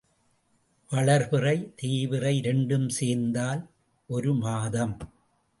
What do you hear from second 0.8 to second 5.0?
வளர்பிறை, தேய்பிறை இரண்டும் சேர்ந்தால் ஒரு மாதம்.